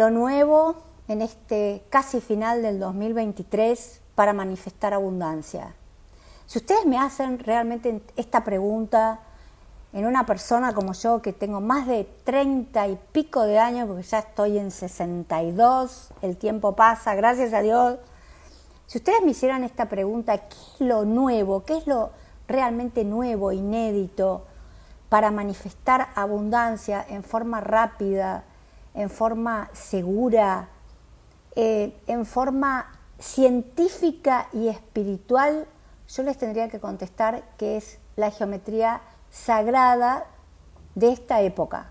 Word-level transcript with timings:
lo 0.00 0.08
nuevo 0.08 0.76
en 1.08 1.20
este 1.20 1.84
casi 1.90 2.22
final 2.22 2.62
del 2.62 2.80
2023 2.80 4.00
para 4.14 4.32
manifestar 4.32 4.94
abundancia? 4.94 5.74
Si 6.46 6.56
ustedes 6.56 6.86
me 6.86 6.96
hacen 6.96 7.38
realmente 7.38 8.00
esta 8.16 8.42
pregunta 8.42 9.20
en 9.92 10.06
una 10.06 10.24
persona 10.24 10.72
como 10.72 10.94
yo 10.94 11.20
que 11.20 11.34
tengo 11.34 11.60
más 11.60 11.86
de 11.86 12.08
30 12.24 12.88
y 12.88 12.98
pico 13.12 13.42
de 13.42 13.58
años, 13.58 13.88
porque 13.88 14.04
ya 14.04 14.20
estoy 14.20 14.56
en 14.56 14.70
62, 14.70 16.08
el 16.22 16.38
tiempo 16.38 16.74
pasa, 16.74 17.14
gracias 17.14 17.52
a 17.52 17.60
Dios. 17.60 17.98
Si 18.86 18.96
ustedes 18.96 19.22
me 19.22 19.32
hicieran 19.32 19.64
esta 19.64 19.90
pregunta, 19.90 20.38
¿qué 20.38 20.56
es 20.76 20.80
lo 20.80 21.04
nuevo? 21.04 21.64
¿Qué 21.64 21.76
es 21.76 21.86
lo 21.86 22.08
realmente 22.48 23.04
nuevo, 23.04 23.52
inédito, 23.52 24.46
para 25.10 25.30
manifestar 25.30 26.08
abundancia 26.14 27.04
en 27.06 27.22
forma 27.22 27.60
rápida, 27.60 28.44
en 28.94 29.10
forma 29.10 29.70
segura, 29.72 30.68
eh, 31.56 31.96
en 32.06 32.26
forma 32.26 32.92
científica 33.18 34.48
y 34.52 34.68
espiritual? 34.68 35.66
Yo 36.08 36.22
les 36.22 36.38
tendría 36.38 36.68
que 36.68 36.80
contestar 36.80 37.44
que 37.56 37.76
es 37.76 37.98
la 38.16 38.30
geometría 38.30 39.00
sagrada 39.30 40.26
de 40.94 41.12
esta 41.12 41.40
época. 41.40 41.90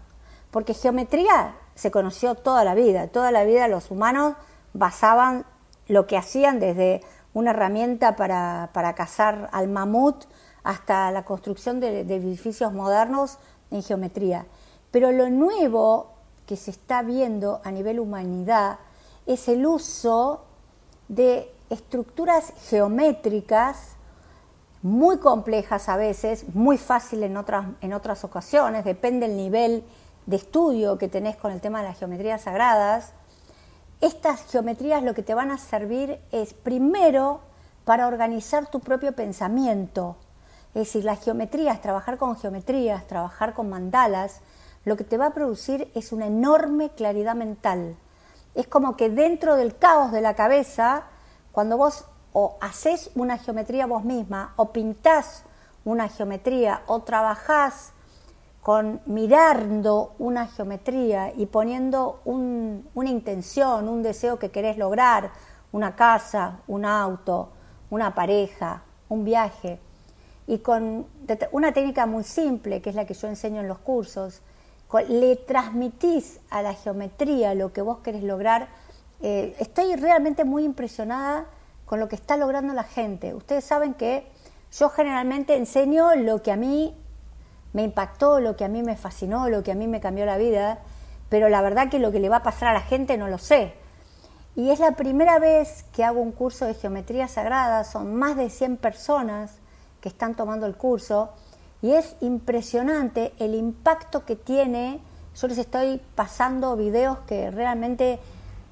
Porque 0.51 0.73
geometría 0.73 1.55
se 1.75 1.91
conoció 1.91 2.35
toda 2.35 2.63
la 2.63 2.75
vida, 2.75 3.07
toda 3.07 3.31
la 3.31 3.43
vida 3.43 3.67
los 3.67 3.91
humanos 3.91 4.35
basaban 4.73 5.45
lo 5.87 6.07
que 6.07 6.17
hacían 6.17 6.59
desde 6.59 7.01
una 7.33 7.51
herramienta 7.51 8.15
para, 8.15 8.93
cazar 8.95 9.49
al 9.53 9.67
mamut 9.67 10.25
hasta 10.63 11.11
la 11.11 11.23
construcción 11.23 11.79
de, 11.79 12.03
de 12.03 12.15
edificios 12.15 12.73
modernos 12.73 13.37
en 13.71 13.83
geometría. 13.83 14.45
Pero 14.91 15.11
lo 15.11 15.29
nuevo 15.29 16.18
que 16.49 16.55
se 16.55 16.71
está 16.71 17.03
viendo 17.03 17.61
a 17.63 17.69
nivel 17.69 17.99
humanidad 17.99 18.79
es 19.27 19.47
el 19.47 19.67
uso 19.67 20.45
de 21.07 21.53
estructuras 21.69 22.53
geométricas 22.67 23.89
muy 24.81 25.19
complejas 25.19 25.89
a 25.89 25.95
veces, 25.95 26.45
muy 26.55 26.79
fácil 26.79 27.21
en 27.21 27.37
otras, 27.37 27.67
en 27.81 27.93
otras 27.93 28.23
ocasiones, 28.23 28.83
depende 28.83 29.27
del 29.27 29.37
nivel 29.37 29.83
de 30.25 30.37
estudio 30.37 30.97
que 30.97 31.07
tenés 31.07 31.35
con 31.35 31.51
el 31.51 31.61
tema 31.61 31.83
de 31.83 31.89
las 31.89 31.99
geometrías 31.99 32.41
sagradas. 32.41 33.13
Estas 34.01 34.41
geometrías 34.51 35.03
lo 35.03 35.13
que 35.13 35.21
te 35.21 35.35
van 35.35 35.51
a 35.51 35.59
servir 35.59 36.19
es 36.31 36.55
primero 36.55 37.41
para 37.85 38.07
organizar 38.07 38.71
tu 38.71 38.79
propio 38.79 39.11
pensamiento. 39.11 40.15
Es 40.69 40.87
decir, 40.87 41.03
las 41.05 41.23
geometrías, 41.23 41.79
trabajar 41.79 42.17
con 42.17 42.35
geometrías, 42.37 43.05
trabajar 43.05 43.53
con 43.53 43.69
mandalas, 43.69 44.41
lo 44.89 44.97
que 44.97 45.03
te 45.03 45.19
va 45.19 45.27
a 45.27 45.33
producir 45.35 45.91
es 45.93 46.11
una 46.11 46.25
enorme 46.25 46.89
claridad 46.89 47.35
mental. 47.35 47.95
Es 48.55 48.67
como 48.67 48.97
que 48.97 49.11
dentro 49.11 49.55
del 49.55 49.77
caos 49.77 50.11
de 50.11 50.19
la 50.19 50.33
cabeza, 50.33 51.03
cuando 51.51 51.77
vos 51.77 52.05
o 52.33 52.57
haces 52.59 53.11
una 53.13 53.37
geometría 53.37 53.85
vos 53.85 54.03
misma, 54.03 54.53
o 54.55 54.71
pintás 54.71 55.43
una 55.85 56.09
geometría, 56.09 56.81
o 56.87 57.01
trabajás 57.01 57.93
con 58.63 58.99
mirando 59.05 60.15
una 60.17 60.47
geometría 60.47 61.33
y 61.35 61.45
poniendo 61.45 62.21
una 62.25 63.09
intención, 63.11 63.87
un 63.87 64.01
deseo 64.01 64.39
que 64.39 64.49
querés 64.49 64.79
lograr, 64.79 65.29
una 65.71 65.95
casa, 65.95 66.61
un 66.67 66.83
auto, 66.83 67.49
una 67.91 68.15
pareja, 68.15 68.81
un 69.07 69.23
viaje, 69.23 69.79
y 70.47 70.57
con 70.59 71.05
una 71.51 71.73
técnica 71.73 72.07
muy 72.07 72.23
simple, 72.23 72.81
que 72.81 72.89
es 72.89 72.95
la 72.95 73.05
que 73.05 73.13
yo 73.13 73.27
enseño 73.27 73.61
en 73.61 73.67
los 73.67 73.77
cursos, 73.77 74.41
le 75.07 75.35
transmitís 75.35 76.39
a 76.49 76.61
la 76.61 76.73
geometría 76.73 77.53
lo 77.53 77.71
que 77.71 77.81
vos 77.81 77.99
querés 77.99 78.23
lograr. 78.23 78.69
Eh, 79.21 79.55
estoy 79.59 79.95
realmente 79.95 80.45
muy 80.45 80.63
impresionada 80.63 81.45
con 81.85 81.99
lo 81.99 82.07
que 82.07 82.15
está 82.15 82.37
logrando 82.37 82.73
la 82.73 82.83
gente. 82.83 83.33
Ustedes 83.33 83.63
saben 83.63 83.93
que 83.93 84.27
yo 84.71 84.89
generalmente 84.89 85.55
enseño 85.55 86.15
lo 86.15 86.41
que 86.41 86.51
a 86.51 86.55
mí 86.55 86.95
me 87.73 87.83
impactó, 87.83 88.39
lo 88.39 88.55
que 88.55 88.65
a 88.65 88.67
mí 88.67 88.81
me 88.81 88.95
fascinó, 88.95 89.49
lo 89.49 89.63
que 89.63 89.71
a 89.71 89.75
mí 89.75 89.87
me 89.87 89.99
cambió 89.99 90.25
la 90.25 90.37
vida, 90.37 90.79
pero 91.29 91.49
la 91.49 91.61
verdad 91.61 91.89
que 91.89 91.99
lo 91.99 92.11
que 92.11 92.19
le 92.19 92.29
va 92.29 92.37
a 92.37 92.43
pasar 92.43 92.69
a 92.69 92.73
la 92.73 92.81
gente 92.81 93.17
no 93.17 93.27
lo 93.27 93.37
sé. 93.37 93.73
Y 94.55 94.71
es 94.71 94.79
la 94.79 94.93
primera 94.93 95.37
vez 95.39 95.85
que 95.93 96.03
hago 96.03 96.19
un 96.19 96.31
curso 96.31 96.65
de 96.65 96.73
geometría 96.73 97.27
sagrada, 97.27 97.83
son 97.83 98.15
más 98.15 98.35
de 98.35 98.49
100 98.49 98.77
personas 98.77 99.59
que 100.01 100.09
están 100.09 100.35
tomando 100.35 100.65
el 100.65 100.75
curso 100.75 101.29
y 101.81 101.93
es 101.93 102.15
impresionante 102.21 103.33
el 103.39 103.55
impacto 103.55 104.25
que 104.25 104.35
tiene. 104.35 104.99
Yo 105.35 105.47
les 105.47 105.57
estoy 105.57 106.01
pasando 106.15 106.75
videos 106.75 107.19
que 107.19 107.51
realmente 107.51 108.19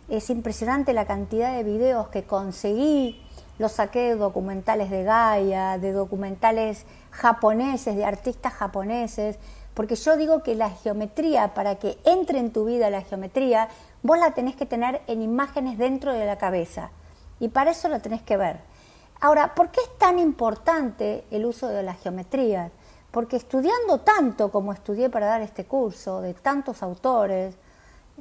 es 0.10 0.30
impresionante 0.30 0.94
la 0.94 1.06
cantidad 1.06 1.56
de 1.56 1.64
videos 1.64 2.10
que 2.10 2.24
conseguí. 2.24 3.22
Los 3.60 3.74
saqué 3.74 4.10
de 4.10 4.16
documentales 4.16 4.90
de 4.90 5.04
Gaia, 5.04 5.78
de 5.78 5.92
documentales 5.92 6.86
japoneses, 7.12 7.96
de 7.96 8.06
artistas 8.06 8.54
japoneses, 8.54 9.38
porque 9.74 9.96
yo 9.96 10.16
digo 10.18 10.44
que 10.44 10.56
la 10.56 10.70
geometría, 10.70 11.54
para 11.54 11.76
que 11.76 11.98
entre 12.06 12.40
en 12.40 12.52
tu 12.52 12.66
vida 12.66 12.90
la 12.90 13.02
geometría, 13.02 13.70
vos 14.04 14.20
la 14.20 14.32
tenés 14.32 14.56
que 14.56 14.66
tener 14.66 15.02
en 15.08 15.22
imágenes 15.22 15.78
dentro 15.78 16.14
de 16.14 16.26
la 16.26 16.38
cabeza. 16.38 16.92
Y 17.40 17.50
para 17.50 17.72
eso 17.72 17.88
la 17.88 18.00
tenés 18.00 18.22
que 18.22 18.38
ver. 18.38 18.60
Ahora, 19.20 19.56
¿por 19.56 19.70
qué 19.70 19.82
es 19.82 19.98
tan 19.98 20.20
importante 20.20 21.26
el 21.32 21.46
uso 21.46 21.68
de 21.68 21.82
la 21.82 21.96
geometría? 21.96 22.72
Porque 23.18 23.38
estudiando 23.38 24.02
tanto 24.02 24.52
como 24.52 24.72
estudié 24.72 25.10
para 25.10 25.26
dar 25.26 25.42
este 25.42 25.66
curso, 25.66 26.22
de 26.22 26.36
tantos 26.36 26.84
autores, 26.84 27.56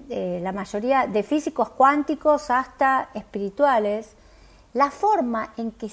la 0.09 0.53
mayoría 0.53 1.07
de 1.07 1.23
físicos 1.23 1.69
cuánticos 1.69 2.49
hasta 2.49 3.11
espirituales, 3.13 4.15
la 4.73 4.91
forma 4.91 5.53
en 5.59 5.73
que, 5.73 5.91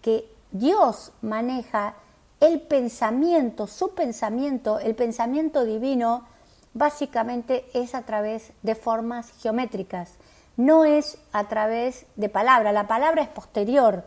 que 0.00 0.32
Dios 0.50 1.12
maneja 1.20 1.96
el 2.40 2.62
pensamiento, 2.62 3.66
su 3.66 3.90
pensamiento, 3.94 4.78
el 4.78 4.94
pensamiento 4.94 5.66
divino, 5.66 6.24
básicamente 6.72 7.66
es 7.74 7.94
a 7.94 8.00
través 8.00 8.52
de 8.62 8.74
formas 8.74 9.30
geométricas, 9.42 10.14
no 10.56 10.86
es 10.86 11.18
a 11.32 11.48
través 11.48 12.06
de 12.16 12.30
palabra. 12.30 12.72
La 12.72 12.88
palabra 12.88 13.20
es 13.20 13.28
posterior 13.28 14.04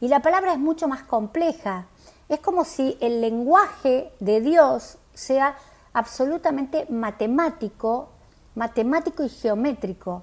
y 0.00 0.08
la 0.08 0.18
palabra 0.18 0.52
es 0.52 0.58
mucho 0.58 0.88
más 0.88 1.04
compleja. 1.04 1.86
Es 2.28 2.40
como 2.40 2.64
si 2.64 2.96
el 3.00 3.20
lenguaje 3.20 4.12
de 4.20 4.40
Dios 4.40 4.98
sea 5.12 5.56
absolutamente 5.92 6.86
matemático 6.90 8.08
matemático 8.54 9.24
y 9.24 9.28
geométrico. 9.28 10.22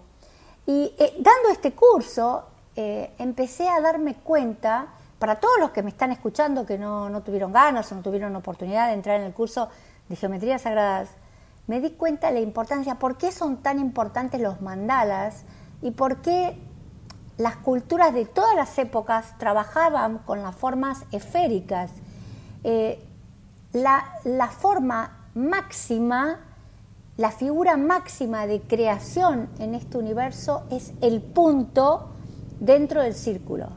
Y 0.65 0.93
eh, 0.97 1.13
dando 1.19 1.49
este 1.51 1.73
curso, 1.73 2.45
eh, 2.75 3.13
empecé 3.17 3.69
a 3.69 3.81
darme 3.81 4.15
cuenta, 4.15 4.87
para 5.19 5.35
todos 5.39 5.59
los 5.59 5.71
que 5.71 5.83
me 5.83 5.89
están 5.89 6.11
escuchando 6.11 6.65
que 6.65 6.77
no, 6.77 7.09
no 7.09 7.21
tuvieron 7.21 7.51
ganas 7.51 7.91
o 7.91 7.95
no 7.95 8.01
tuvieron 8.01 8.35
oportunidad 8.35 8.87
de 8.87 8.93
entrar 8.93 9.19
en 9.19 9.27
el 9.27 9.33
curso 9.33 9.69
de 10.09 10.15
Geometrías 10.15 10.63
Sagradas, 10.63 11.09
me 11.67 11.79
di 11.79 11.91
cuenta 11.91 12.27
de 12.27 12.33
la 12.33 12.39
importancia, 12.39 12.95
por 12.95 13.17
qué 13.17 13.31
son 13.31 13.57
tan 13.57 13.79
importantes 13.79 14.41
los 14.41 14.61
mandalas 14.61 15.43
y 15.81 15.91
por 15.91 16.17
qué 16.21 16.59
las 17.41 17.57
culturas 17.57 18.13
de 18.13 18.25
todas 18.25 18.55
las 18.55 18.77
épocas 18.77 19.35
trabajaban 19.39 20.19
con 20.19 20.43
las 20.43 20.55
formas 20.55 21.05
esféricas. 21.11 21.89
Eh, 22.63 23.03
la, 23.73 24.03
forma 24.49 25.27
máxima 25.33 26.39
la 27.17 27.31
figura 27.31 27.77
máxima 27.77 28.45
de 28.45 28.61
creación 28.61 29.49
en 29.59 29.75
este 29.75 29.97
universo 29.97 30.63
es 30.69 30.93
el 31.01 31.21
punto 31.21 32.09
dentro 32.59 33.01
del 33.01 33.15
círculo. 33.15 33.69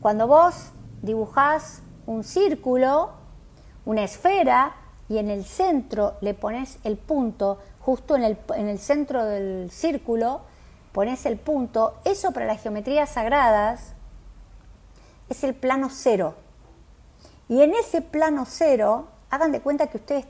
Cuando 0.00 0.26
vos 0.26 0.70
dibujás 1.02 1.82
un 2.06 2.24
círculo, 2.24 3.10
una 3.84 4.04
esfera, 4.04 4.74
y 5.08 5.18
en 5.18 5.30
el 5.30 5.44
centro 5.44 6.14
le 6.20 6.34
pones 6.34 6.78
el 6.84 6.96
punto, 6.96 7.58
justo 7.80 8.16
en 8.16 8.24
el, 8.24 8.38
en 8.54 8.68
el 8.68 8.78
centro 8.78 9.24
del 9.24 9.70
círculo, 9.70 10.42
pones 10.94 11.26
el 11.26 11.36
punto, 11.38 11.98
eso 12.04 12.30
para 12.30 12.46
las 12.46 12.62
geometrías 12.62 13.10
sagradas 13.10 13.94
es 15.28 15.42
el 15.42 15.52
plano 15.52 15.88
cero. 15.90 16.36
Y 17.48 17.62
en 17.62 17.74
ese 17.74 18.00
plano 18.00 18.44
cero, 18.48 19.08
hagan 19.28 19.50
de 19.50 19.60
cuenta 19.60 19.88
que 19.88 19.96
ustedes 19.96 20.24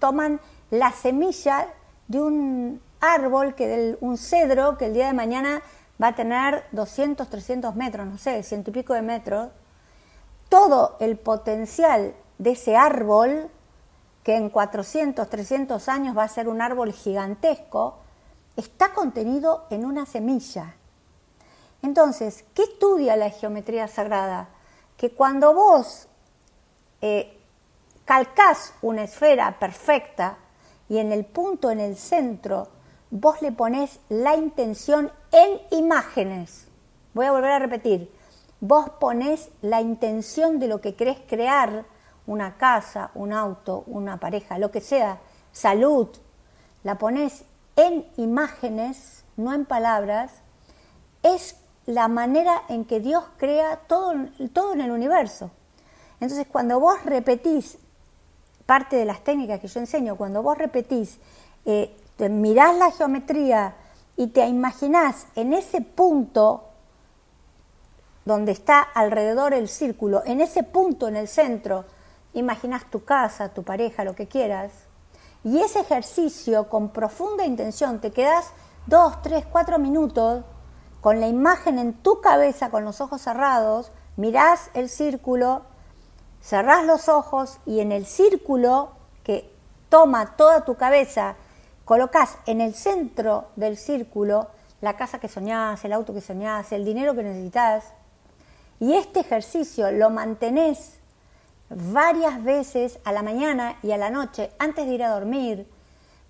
toman 0.00 0.40
la 0.72 0.90
semilla 0.90 1.68
de 2.08 2.20
un 2.20 2.82
árbol, 3.00 3.54
que 3.54 3.68
del, 3.68 3.98
un 4.00 4.18
cedro 4.18 4.76
que 4.76 4.86
el 4.86 4.94
día 4.94 5.06
de 5.06 5.12
mañana 5.12 5.62
va 6.02 6.08
a 6.08 6.14
tener 6.16 6.64
200, 6.72 7.30
300 7.30 7.76
metros, 7.76 8.04
no 8.04 8.18
sé, 8.18 8.42
ciento 8.42 8.70
y 8.70 8.74
pico 8.74 8.94
de 8.94 9.02
metros, 9.02 9.50
todo 10.48 10.96
el 10.98 11.16
potencial 11.16 12.12
de 12.38 12.50
ese 12.50 12.76
árbol, 12.76 13.48
que 14.24 14.34
en 14.34 14.50
400, 14.50 15.30
300 15.30 15.88
años 15.88 16.18
va 16.18 16.24
a 16.24 16.28
ser 16.28 16.48
un 16.48 16.60
árbol 16.60 16.92
gigantesco, 16.92 17.98
está 18.58 18.92
contenido 18.92 19.66
en 19.70 19.84
una 19.84 20.04
semilla. 20.04 20.74
Entonces, 21.80 22.44
¿qué 22.54 22.64
estudia 22.64 23.16
la 23.16 23.30
geometría 23.30 23.86
sagrada? 23.86 24.48
Que 24.96 25.12
cuando 25.12 25.54
vos 25.54 26.08
eh, 27.00 27.38
calcás 28.04 28.74
una 28.82 29.04
esfera 29.04 29.58
perfecta, 29.60 30.38
y 30.88 30.98
en 30.98 31.12
el 31.12 31.24
punto, 31.24 31.70
en 31.70 31.80
el 31.80 31.96
centro, 31.96 32.68
vos 33.10 33.42
le 33.42 33.52
pones 33.52 34.00
la 34.08 34.34
intención 34.34 35.12
en 35.30 35.60
imágenes. 35.70 36.66
Voy 37.14 37.26
a 37.26 37.32
volver 37.32 37.52
a 37.52 37.58
repetir. 37.58 38.10
Vos 38.60 38.90
pones 38.98 39.50
la 39.62 39.80
intención 39.80 40.58
de 40.58 40.66
lo 40.66 40.80
que 40.80 40.94
querés 40.94 41.18
crear, 41.28 41.84
una 42.26 42.56
casa, 42.56 43.10
un 43.14 43.32
auto, 43.32 43.84
una 43.86 44.18
pareja, 44.18 44.58
lo 44.58 44.70
que 44.70 44.80
sea, 44.80 45.20
salud, 45.52 46.08
la 46.82 46.98
pones 46.98 47.44
en 47.78 48.04
imágenes, 48.16 49.24
no 49.36 49.54
en 49.54 49.64
palabras, 49.64 50.32
es 51.22 51.56
la 51.86 52.08
manera 52.08 52.62
en 52.68 52.84
que 52.84 52.98
Dios 52.98 53.24
crea 53.38 53.76
todo, 53.86 54.14
todo 54.52 54.72
en 54.72 54.80
el 54.80 54.90
universo. 54.90 55.52
Entonces, 56.20 56.48
cuando 56.50 56.80
vos 56.80 57.02
repetís 57.04 57.78
parte 58.66 58.96
de 58.96 59.04
las 59.04 59.22
técnicas 59.22 59.60
que 59.60 59.68
yo 59.68 59.78
enseño, 59.78 60.16
cuando 60.16 60.42
vos 60.42 60.58
repetís, 60.58 61.20
eh, 61.64 61.96
mirás 62.18 62.76
la 62.76 62.90
geometría 62.90 63.76
y 64.16 64.26
te 64.26 64.44
imaginás 64.46 65.28
en 65.36 65.52
ese 65.52 65.80
punto 65.80 66.64
donde 68.24 68.50
está 68.50 68.80
alrededor 68.80 69.54
el 69.54 69.68
círculo, 69.68 70.22
en 70.26 70.40
ese 70.40 70.64
punto 70.64 71.06
en 71.06 71.14
el 71.14 71.28
centro, 71.28 71.84
imaginás 72.34 72.90
tu 72.90 73.04
casa, 73.04 73.54
tu 73.54 73.62
pareja, 73.62 74.02
lo 74.02 74.16
que 74.16 74.26
quieras, 74.26 74.87
y 75.44 75.60
ese 75.60 75.80
ejercicio 75.80 76.68
con 76.68 76.90
profunda 76.90 77.44
intención, 77.44 78.00
te 78.00 78.10
quedas 78.10 78.50
dos, 78.86 79.22
tres, 79.22 79.46
cuatro 79.46 79.78
minutos 79.78 80.44
con 81.00 81.20
la 81.20 81.28
imagen 81.28 81.78
en 81.78 81.94
tu 81.94 82.20
cabeza, 82.20 82.70
con 82.70 82.84
los 82.84 83.00
ojos 83.00 83.22
cerrados, 83.22 83.92
mirás 84.16 84.70
el 84.74 84.88
círculo, 84.88 85.62
cerrás 86.42 86.84
los 86.84 87.08
ojos 87.08 87.58
y 87.66 87.80
en 87.80 87.92
el 87.92 88.04
círculo 88.04 88.90
que 89.22 89.54
toma 89.88 90.36
toda 90.36 90.64
tu 90.64 90.76
cabeza, 90.76 91.36
colocas 91.84 92.38
en 92.46 92.60
el 92.60 92.74
centro 92.74 93.46
del 93.56 93.76
círculo 93.76 94.48
la 94.80 94.96
casa 94.96 95.18
que 95.18 95.28
soñás, 95.28 95.84
el 95.84 95.92
auto 95.92 96.14
que 96.14 96.20
soñás, 96.20 96.72
el 96.72 96.84
dinero 96.84 97.14
que 97.14 97.22
necesitas. 97.22 97.84
Y 98.80 98.94
este 98.94 99.20
ejercicio 99.20 99.90
lo 99.90 100.10
mantenés 100.10 100.97
varias 101.70 102.42
veces 102.42 102.98
a 103.04 103.12
la 103.12 103.22
mañana 103.22 103.76
y 103.82 103.92
a 103.92 103.98
la 103.98 104.10
noche 104.10 104.52
antes 104.58 104.86
de 104.86 104.94
ir 104.94 105.02
a 105.02 105.10
dormir, 105.10 105.68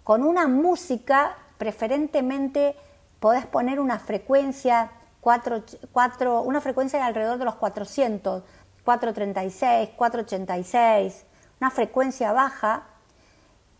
con 0.04 0.22
una 0.22 0.48
música, 0.48 1.36
preferentemente 1.58 2.76
podés 3.20 3.46
poner 3.46 3.80
una 3.80 3.98
frecuencia, 3.98 4.90
una 5.22 6.60
frecuencia 6.60 6.98
de 6.98 7.04
alrededor 7.04 7.38
de 7.38 7.44
los 7.44 7.56
400, 7.56 8.42
436, 8.84 9.90
486, 9.96 11.24
una 11.60 11.70
frecuencia 11.70 12.32
baja, 12.32 12.84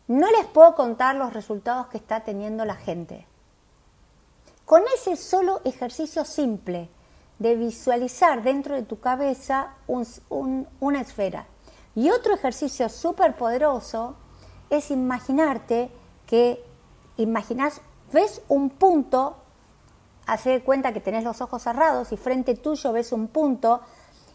no 0.06 0.30
les 0.30 0.46
puedo 0.46 0.74
contar 0.74 1.16
los 1.16 1.32
resultados 1.32 1.86
que 1.88 1.96
está 1.96 2.20
teniendo 2.20 2.64
la 2.64 2.74
gente. 2.74 3.26
Con 4.64 4.82
ese 4.94 5.16
solo 5.16 5.60
ejercicio 5.64 6.24
simple 6.24 6.90
de 7.38 7.54
visualizar 7.56 8.42
dentro 8.42 8.74
de 8.74 8.82
tu 8.82 9.00
cabeza 9.00 9.74
una 9.86 11.00
esfera. 11.00 11.46
Y 11.94 12.10
otro 12.10 12.34
ejercicio 12.34 12.88
súper 12.88 13.36
poderoso 13.36 14.16
es 14.70 14.90
imaginarte 14.90 15.90
que 16.26 16.64
imaginas, 17.16 17.80
ves 18.12 18.42
un 18.48 18.70
punto, 18.70 19.36
hace 20.26 20.62
cuenta 20.62 20.92
que 20.92 21.00
tenés 21.00 21.24
los 21.24 21.40
ojos 21.40 21.62
cerrados 21.62 22.12
y 22.12 22.16
frente 22.16 22.54
tuyo 22.54 22.92
ves 22.92 23.12
un 23.12 23.28
punto 23.28 23.80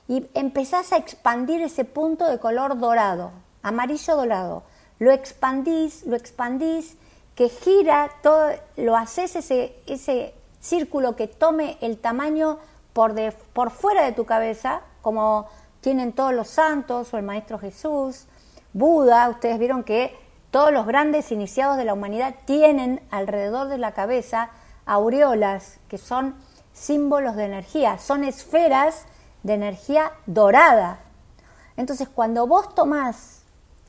y 0.07 0.27
empezás 0.33 0.91
a 0.91 0.97
expandir 0.97 1.61
ese 1.61 1.85
punto 1.85 2.27
de 2.27 2.39
color 2.39 2.77
dorado, 2.77 3.31
amarillo 3.61 4.15
dorado. 4.15 4.63
Lo 5.00 5.11
expandís, 5.11 6.05
lo 6.05 6.15
expandís, 6.15 6.97
que 7.35 7.50
gira 7.50 8.11
todo, 8.21 8.51
lo 8.77 8.95
haces 8.95 9.35
ese, 9.35 9.75
ese 9.88 10.33
círculo 10.59 11.15
que 11.15 11.27
tome 11.27 11.77
el 11.81 11.97
tamaño 11.97 12.59
por, 12.93 13.13
de, 13.13 13.31
por 13.31 13.71
fuera 13.71 14.03
de 14.03 14.11
tu 14.11 14.25
cabeza, 14.25 14.81
como 15.01 15.47
tienen 15.81 16.13
todos 16.13 16.33
los 16.33 16.47
santos 16.47 17.13
o 17.13 17.17
el 17.17 17.23
Maestro 17.23 17.59
Jesús, 17.59 18.27
Buda, 18.71 19.29
ustedes 19.29 19.59
vieron 19.59 19.83
que 19.83 20.15
todos 20.49 20.71
los 20.71 20.85
grandes 20.85 21.31
iniciados 21.31 21.77
de 21.77 21.85
la 21.85 21.93
humanidad 21.93 22.35
tienen 22.45 23.01
alrededor 23.11 23.67
de 23.67 23.77
la 23.77 23.91
cabeza 23.91 24.49
aureolas, 24.85 25.79
que 25.87 25.97
son 25.97 26.35
símbolos 26.73 27.35
de 27.35 27.45
energía, 27.45 27.97
son 27.97 28.23
esferas 28.23 29.05
de 29.43 29.53
energía 29.53 30.11
dorada. 30.25 30.99
Entonces, 31.77 32.07
cuando 32.07 32.47
vos 32.47 32.73
tomás, 32.75 33.43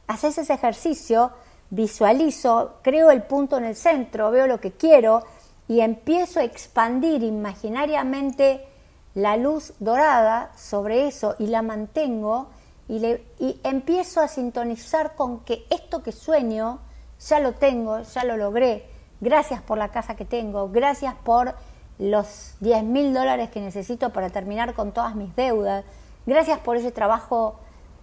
haces 0.06 0.38
ese 0.38 0.54
ejercicio, 0.54 1.32
visualizo, 1.70 2.78
creo 2.82 3.10
el 3.10 3.22
punto 3.22 3.58
en 3.58 3.64
el 3.64 3.76
centro, 3.76 4.30
veo 4.30 4.46
lo 4.46 4.60
que 4.60 4.72
quiero 4.72 5.22
y 5.68 5.80
empiezo 5.80 6.40
a 6.40 6.44
expandir 6.44 7.22
imaginariamente 7.22 8.66
la 9.14 9.36
luz 9.36 9.74
dorada 9.78 10.50
sobre 10.56 11.06
eso 11.06 11.36
y 11.38 11.46
la 11.46 11.62
mantengo 11.62 12.48
y, 12.88 12.98
le, 12.98 13.24
y 13.38 13.60
empiezo 13.62 14.20
a 14.20 14.28
sintonizar 14.28 15.14
con 15.14 15.40
que 15.40 15.64
esto 15.70 16.02
que 16.02 16.12
sueño 16.12 16.80
ya 17.20 17.38
lo 17.38 17.52
tengo, 17.52 18.00
ya 18.00 18.24
lo 18.24 18.36
logré. 18.36 18.88
Gracias 19.20 19.62
por 19.62 19.78
la 19.78 19.88
casa 19.88 20.16
que 20.16 20.24
tengo, 20.24 20.68
gracias 20.68 21.14
por 21.14 21.54
los 21.98 22.54
10 22.60 22.84
mil 22.84 23.14
dólares 23.14 23.50
que 23.50 23.60
necesito 23.60 24.10
para 24.10 24.30
terminar 24.30 24.74
con 24.74 24.92
todas 24.92 25.14
mis 25.14 25.34
deudas, 25.36 25.84
gracias 26.26 26.58
por 26.58 26.76
ese 26.76 26.90
trabajo 26.90 27.54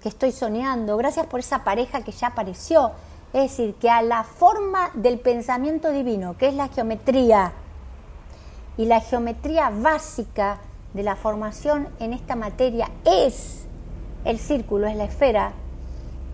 que 0.01 0.09
estoy 0.09 0.31
soñando, 0.31 0.97
gracias 0.97 1.27
por 1.27 1.41
esa 1.41 1.63
pareja 1.63 2.01
que 2.01 2.11
ya 2.11 2.27
apareció. 2.27 2.91
Es 3.33 3.51
decir, 3.51 3.75
que 3.75 3.89
a 3.89 4.01
la 4.01 4.23
forma 4.23 4.91
del 4.93 5.19
pensamiento 5.19 5.91
divino, 5.91 6.37
que 6.37 6.47
es 6.47 6.53
la 6.53 6.69
geometría, 6.69 7.53
y 8.77 8.85
la 8.85 8.99
geometría 8.99 9.69
básica 9.69 10.59
de 10.93 11.03
la 11.03 11.15
formación 11.15 11.87
en 11.99 12.13
esta 12.13 12.35
materia 12.35 12.89
es 13.05 13.65
el 14.25 14.39
círculo, 14.39 14.87
es 14.87 14.95
la 14.95 15.05
esfera, 15.05 15.53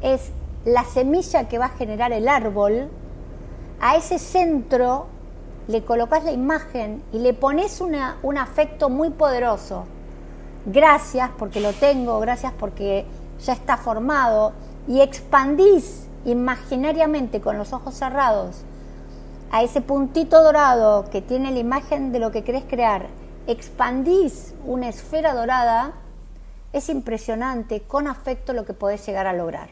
es 0.02 0.32
la 0.66 0.84
semilla 0.84 1.48
que 1.48 1.58
va 1.58 1.66
a 1.66 1.70
generar 1.70 2.12
el 2.12 2.28
árbol, 2.28 2.90
a 3.80 3.96
ese 3.96 4.20
centro 4.20 5.08
le 5.68 5.84
colocas 5.84 6.24
la 6.24 6.32
imagen 6.32 7.04
y 7.12 7.20
le 7.20 7.34
pones 7.34 7.82
un 7.82 8.38
afecto 8.38 8.90
muy 8.90 9.10
poderoso. 9.10 9.86
Gracias 10.66 11.30
porque 11.38 11.62
lo 11.62 11.74
tengo, 11.74 12.20
gracias 12.20 12.54
porque 12.58 13.06
ya 13.44 13.54
está 13.54 13.78
formado 13.78 14.54
y 14.88 15.02
expandís 15.02 16.08
imaginariamente 16.26 17.40
con 17.40 17.58
los 17.58 17.74
ojos 17.74 17.96
cerrados 17.96 18.64
a 19.52 19.64
ese 19.64 19.82
puntito 19.82 20.44
dorado 20.44 21.06
que 21.10 21.22
tiene 21.22 21.52
la 21.52 21.60
imagen 21.60 22.12
de 22.12 22.20
lo 22.20 22.32
que 22.32 22.44
querés 22.44 22.64
crear 22.68 23.08
expandís 23.48 24.54
una 24.66 24.90
esfera 24.90 25.34
dorada, 25.34 25.94
es 26.74 26.90
impresionante 26.90 27.82
con 27.82 28.08
afecto 28.08 28.54
lo 28.54 28.66
que 28.66 28.74
podés 28.74 29.06
llegar 29.06 29.26
a 29.26 29.34
lograr. 29.34 29.70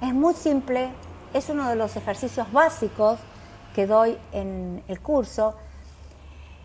Es 0.00 0.14
muy 0.14 0.34
simple, 0.34 0.90
es 1.34 1.48
uno 1.48 1.68
de 1.68 1.76
los 1.76 1.96
ejercicios 1.96 2.52
básicos 2.52 3.18
que 3.74 3.86
doy 3.86 4.18
en 4.32 4.82
el 4.86 5.00
curso 5.00 5.56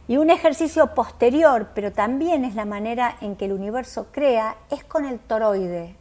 y 0.07 0.17
un 0.17 0.29
ejercicio 0.29 0.93
posterior, 0.93 1.69
pero 1.73 1.93
también 1.93 2.43
es 2.43 2.55
la 2.55 2.65
manera 2.65 3.15
en 3.21 3.37
que 3.37 3.45
el 3.45 3.53
universo 3.53 4.07
crea, 4.11 4.57
es 4.69 4.83
con 4.83 5.05
el 5.05 5.19
toroide. 5.19 5.95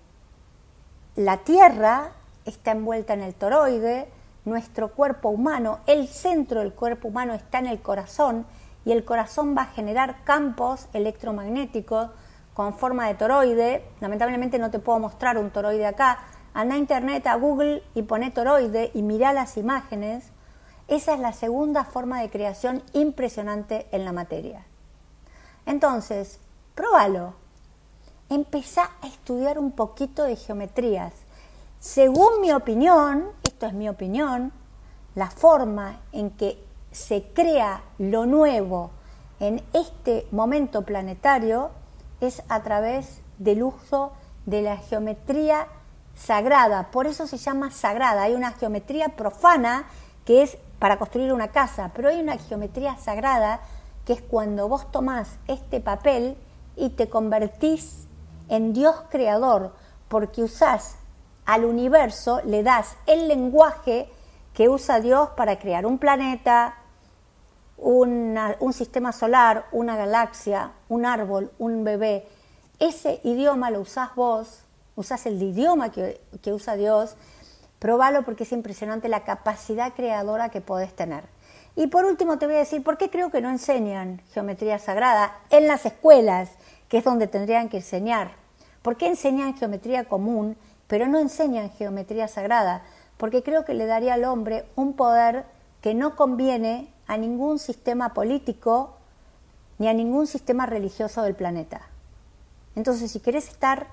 La 1.14 1.38
Tierra 1.38 2.10
está 2.44 2.72
envuelta 2.72 3.14
en 3.14 3.22
el 3.22 3.34
toroide, 3.34 4.08
nuestro 4.44 4.88
cuerpo 4.88 5.28
humano, 5.28 5.78
el 5.86 6.08
centro 6.08 6.60
del 6.60 6.72
cuerpo 6.72 7.08
humano 7.08 7.34
está 7.34 7.60
en 7.60 7.66
el 7.66 7.80
corazón 7.80 8.44
y 8.84 8.92
el 8.92 9.04
corazón 9.04 9.56
va 9.56 9.62
a 9.62 9.66
generar 9.66 10.24
campos 10.24 10.88
electromagnéticos 10.92 12.10
con 12.54 12.74
forma 12.74 13.08
de 13.08 13.14
toroide. 13.14 13.84
Lamentablemente 14.00 14.58
no 14.58 14.70
te 14.70 14.78
puedo 14.78 14.98
mostrar 14.98 15.38
un 15.38 15.50
toroide 15.50 15.86
acá. 15.86 16.20
Anda 16.54 16.74
a 16.74 16.78
internet, 16.78 17.26
a 17.26 17.36
Google 17.36 17.82
y 17.94 18.02
pone 18.02 18.30
toroide 18.30 18.90
y 18.94 19.02
mira 19.02 19.32
las 19.32 19.56
imágenes. 19.56 20.30
Esa 20.88 21.14
es 21.14 21.20
la 21.20 21.32
segunda 21.32 21.84
forma 21.84 22.20
de 22.20 22.30
creación 22.30 22.82
impresionante 22.92 23.86
en 23.92 24.04
la 24.04 24.12
materia. 24.12 24.66
Entonces, 25.64 26.40
pruébalo. 26.74 27.34
Empezá 28.28 28.90
a 29.00 29.06
estudiar 29.06 29.58
un 29.58 29.72
poquito 29.72 30.24
de 30.24 30.36
geometrías. 30.36 31.12
Según 31.78 32.40
mi 32.40 32.52
opinión, 32.52 33.28
esto 33.42 33.66
es 33.66 33.72
mi 33.72 33.88
opinión, 33.88 34.52
la 35.14 35.30
forma 35.30 36.00
en 36.12 36.30
que 36.30 36.62
se 36.92 37.24
crea 37.32 37.82
lo 37.98 38.26
nuevo 38.26 38.90
en 39.40 39.62
este 39.72 40.26
momento 40.30 40.82
planetario 40.82 41.70
es 42.20 42.42
a 42.48 42.62
través 42.62 43.20
del 43.38 43.64
uso 43.64 44.12
de 44.46 44.62
la 44.62 44.76
geometría 44.76 45.66
sagrada. 46.14 46.90
Por 46.90 47.06
eso 47.06 47.26
se 47.26 47.38
llama 47.38 47.70
sagrada. 47.70 48.22
Hay 48.22 48.34
una 48.34 48.52
geometría 48.52 49.10
profana 49.10 49.86
que 50.24 50.42
es 50.42 50.58
para 50.78 50.98
construir 50.98 51.32
una 51.32 51.48
casa, 51.48 51.90
pero 51.94 52.08
hay 52.08 52.20
una 52.20 52.38
geometría 52.38 52.96
sagrada 52.98 53.60
que 54.04 54.12
es 54.12 54.22
cuando 54.22 54.68
vos 54.68 54.90
tomás 54.92 55.38
este 55.48 55.80
papel 55.80 56.36
y 56.76 56.90
te 56.90 57.08
convertís 57.08 58.06
en 58.48 58.72
Dios 58.72 58.96
creador, 59.08 59.74
porque 60.08 60.42
usás 60.42 60.96
al 61.46 61.64
universo, 61.64 62.40
le 62.44 62.62
das 62.62 62.96
el 63.06 63.28
lenguaje 63.28 64.08
que 64.54 64.68
usa 64.68 65.00
Dios 65.00 65.30
para 65.30 65.58
crear 65.58 65.86
un 65.86 65.98
planeta, 65.98 66.76
un 67.82 68.72
sistema 68.72 69.12
solar, 69.12 69.66
una 69.72 69.96
galaxia, 69.96 70.72
un 70.88 71.04
árbol, 71.04 71.50
un 71.58 71.84
bebé. 71.84 72.26
Ese 72.78 73.20
idioma 73.24 73.70
lo 73.70 73.80
usás 73.80 74.14
vos, 74.14 74.64
usás 74.96 75.26
el 75.26 75.42
idioma 75.42 75.90
que, 75.90 76.20
que 76.42 76.52
usa 76.52 76.76
Dios, 76.76 77.16
probalo 77.78 78.22
porque 78.22 78.44
es 78.44 78.52
impresionante 78.52 79.08
la 79.08 79.24
capacidad 79.24 79.92
creadora 79.94 80.50
que 80.50 80.60
podés 80.60 80.94
tener. 80.94 81.24
Y 81.74 81.86
por 81.88 82.04
último 82.04 82.38
te 82.38 82.46
voy 82.46 82.56
a 82.56 82.60
decir 82.60 82.82
por 82.82 82.98
qué 82.98 83.10
creo 83.10 83.30
que 83.30 83.40
no 83.40 83.50
enseñan 83.50 84.20
geometría 84.32 84.78
sagrada 84.78 85.38
en 85.50 85.66
las 85.66 85.86
escuelas, 85.86 86.50
que 86.88 86.98
es 86.98 87.04
donde 87.04 87.26
tendrían 87.26 87.68
que 87.68 87.78
enseñar. 87.78 88.32
¿Por 88.82 88.96
qué 88.96 89.06
enseñan 89.06 89.56
geometría 89.56 90.04
común, 90.04 90.56
pero 90.86 91.08
no 91.08 91.18
enseñan 91.18 91.70
geometría 91.70 92.28
sagrada? 92.28 92.82
Porque 93.16 93.42
creo 93.42 93.64
que 93.64 93.74
le 93.74 93.86
daría 93.86 94.14
al 94.14 94.24
hombre 94.24 94.66
un 94.76 94.94
poder 94.94 95.46
que 95.80 95.94
no 95.94 96.14
conviene 96.14 96.92
a 97.12 97.18
ningún 97.18 97.58
sistema 97.58 98.14
político 98.14 98.94
ni 99.78 99.86
a 99.86 99.92
ningún 99.92 100.26
sistema 100.26 100.64
religioso 100.64 101.22
del 101.22 101.34
planeta. 101.34 101.82
Entonces, 102.74 103.12
si 103.12 103.20
querés 103.20 103.48
estar 103.48 103.88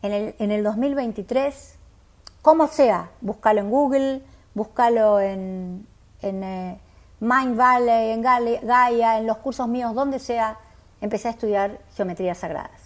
en 0.00 0.12
el, 0.12 0.34
en 0.38 0.50
el 0.50 0.64
2023, 0.64 1.74
como 2.40 2.66
sea, 2.66 3.10
búscalo 3.20 3.60
en 3.60 3.70
Google, 3.70 4.22
búscalo 4.54 5.20
en, 5.20 5.86
en 6.22 6.44
eh, 6.44 6.80
Mind 7.20 7.58
Valley, 7.58 8.12
en 8.12 8.22
Gaia, 8.22 9.18
en 9.18 9.26
los 9.26 9.36
cursos 9.38 9.68
míos, 9.68 9.94
donde 9.94 10.18
sea, 10.18 10.56
empecé 11.02 11.28
a 11.28 11.32
estudiar 11.32 11.78
geometrías 11.94 12.38
sagradas. 12.38 12.80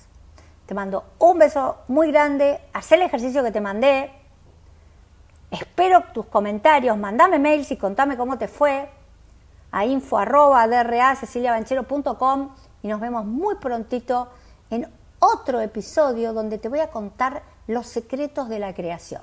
Te 0.67 0.75
mando 0.75 1.05
un 1.21 1.39
beso 1.39 1.77
muy 1.87 2.11
grande, 2.11 2.59
haz 2.73 2.91
el 2.91 3.03
ejercicio 3.03 3.45
que 3.45 3.53
te 3.53 3.61
mandé. 3.61 4.11
Espero 5.53 6.03
tus 6.13 6.27
comentarios, 6.27 6.99
mandame 6.99 7.39
mails 7.39 7.71
y 7.71 7.77
contame 7.77 8.17
cómo 8.17 8.37
te 8.37 8.49
fue 8.49 8.89
a 9.73 9.85
info 9.87 10.19
arroba 10.19 10.67
y 12.83 12.89
nos 12.89 13.01
vemos 13.01 13.25
muy 13.25 13.57
prontito 13.57 14.29
en 14.71 14.87
otro 15.19 15.61
episodio 15.61 16.33
donde 16.33 16.59
te 16.59 16.69
voy 16.69 16.81
a 16.81 16.91
contar 16.91 17.43
los 17.67 17.87
secretos 17.87 18.49
de 18.49 18.59
la 18.59 18.75
creación. 18.75 19.23